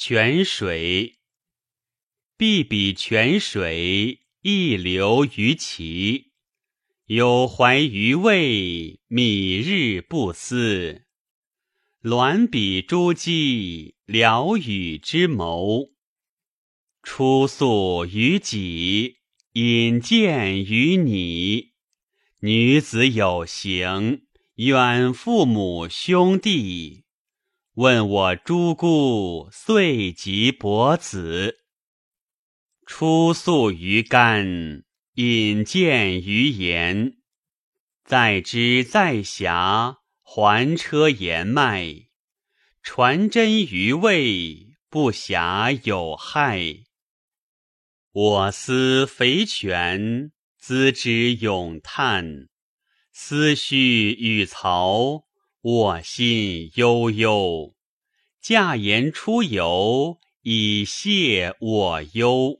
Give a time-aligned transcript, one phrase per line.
[0.00, 1.18] 泉水，
[2.36, 6.30] 碧比泉水，溢流于其。
[7.06, 11.02] 有怀于味，米日不思。
[12.04, 15.90] 鸾比珠玑，聊与之谋。
[17.02, 19.16] 出宿于己，
[19.54, 21.72] 引荐于你。
[22.42, 24.22] 女子有行，
[24.54, 27.02] 远父母兄弟。
[27.78, 31.58] 问我诸姑，遂及伯子。
[32.84, 34.82] 出宿于干，
[35.14, 37.18] 引荐于言。
[38.04, 42.08] 在之在遐，还车言迈。
[42.82, 46.78] 传真于胃，不暇有害。
[48.10, 52.48] 我思肥泉，资之咏叹。
[53.12, 55.27] 思绪与曹，
[55.70, 57.74] 我心悠悠。
[58.40, 62.56] 驾言出游，以谢我忧。